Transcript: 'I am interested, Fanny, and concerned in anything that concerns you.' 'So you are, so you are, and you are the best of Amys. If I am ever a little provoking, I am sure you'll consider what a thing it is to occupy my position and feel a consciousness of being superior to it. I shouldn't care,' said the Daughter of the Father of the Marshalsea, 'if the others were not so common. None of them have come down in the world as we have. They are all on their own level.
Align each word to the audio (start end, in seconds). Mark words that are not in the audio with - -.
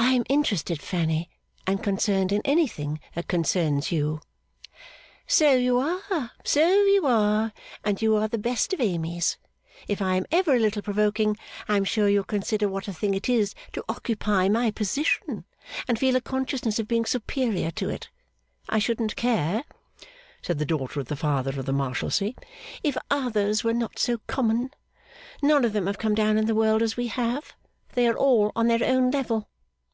'I 0.00 0.12
am 0.12 0.24
interested, 0.28 0.80
Fanny, 0.80 1.28
and 1.66 1.82
concerned 1.82 2.30
in 2.30 2.40
anything 2.44 3.00
that 3.16 3.26
concerns 3.26 3.90
you.' 3.90 4.20
'So 5.26 5.54
you 5.56 5.80
are, 5.80 6.30
so 6.44 6.84
you 6.84 7.04
are, 7.04 7.52
and 7.84 8.00
you 8.00 8.14
are 8.14 8.28
the 8.28 8.38
best 8.38 8.72
of 8.72 8.80
Amys. 8.80 9.38
If 9.88 10.00
I 10.00 10.14
am 10.14 10.24
ever 10.30 10.54
a 10.54 10.60
little 10.60 10.82
provoking, 10.82 11.36
I 11.66 11.76
am 11.76 11.82
sure 11.82 12.08
you'll 12.08 12.22
consider 12.22 12.68
what 12.68 12.86
a 12.86 12.92
thing 12.92 13.12
it 13.12 13.28
is 13.28 13.56
to 13.72 13.82
occupy 13.88 14.48
my 14.48 14.70
position 14.70 15.44
and 15.88 15.98
feel 15.98 16.14
a 16.14 16.20
consciousness 16.20 16.78
of 16.78 16.86
being 16.86 17.04
superior 17.04 17.72
to 17.72 17.88
it. 17.88 18.08
I 18.68 18.78
shouldn't 18.78 19.16
care,' 19.16 19.64
said 20.42 20.60
the 20.60 20.64
Daughter 20.64 21.00
of 21.00 21.08
the 21.08 21.16
Father 21.16 21.58
of 21.58 21.66
the 21.66 21.72
Marshalsea, 21.72 22.34
'if 22.84 22.94
the 22.94 23.02
others 23.10 23.64
were 23.64 23.74
not 23.74 23.98
so 23.98 24.18
common. 24.28 24.70
None 25.42 25.64
of 25.64 25.72
them 25.72 25.88
have 25.88 25.98
come 25.98 26.14
down 26.14 26.38
in 26.38 26.46
the 26.46 26.54
world 26.54 26.82
as 26.82 26.96
we 26.96 27.08
have. 27.08 27.54
They 27.94 28.06
are 28.06 28.16
all 28.16 28.52
on 28.54 28.68
their 28.68 28.84
own 28.84 29.10
level. 29.10 29.48